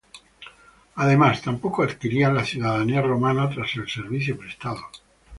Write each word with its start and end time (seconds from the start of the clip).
Además, 0.95 1.43
tampoco 1.43 1.83
adquirían 1.83 2.33
la 2.33 2.43
ciudadanía 2.43 3.03
romana 3.03 3.47
tras 3.51 3.75
el 3.75 3.87
servicio 3.87 4.35
prestado. 4.35 4.81